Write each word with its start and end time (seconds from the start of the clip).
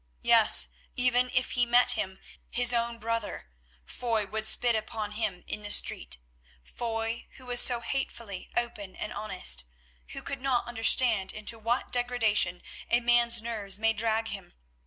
Yes 0.23 0.69
if 0.95 1.13
ever 1.13 1.27
he 1.29 1.63
met 1.67 1.91
him—his 1.91 2.73
own 2.73 2.97
brother—Foy 2.97 4.25
would 4.25 4.47
spit 4.47 4.75
upon 4.75 5.11
him 5.11 5.43
in 5.45 5.61
the 5.61 5.69
street; 5.69 6.17
Foy, 6.63 7.27
who 7.33 7.45
was 7.45 7.61
so 7.61 7.81
hatefully 7.81 8.49
open 8.57 8.95
and 8.95 9.13
honest, 9.13 9.63
who 10.13 10.23
could 10.23 10.41
not 10.41 10.67
understand 10.67 11.31
into 11.31 11.59
what 11.59 11.91
degradation 11.91 12.63
a 12.89 12.99
man's 12.99 13.43
nerves 13.43 13.77
may 13.77 13.93
drag 13.93 14.29
him. 14.29 14.53